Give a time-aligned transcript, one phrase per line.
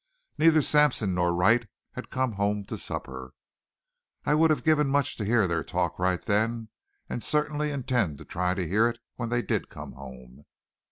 [0.39, 3.33] Neither Sampson nor Wright had come home to supper.
[4.25, 6.69] I would have given much to hear their talk right then,
[7.07, 10.45] and certainly intended to try to hear it when they did come home.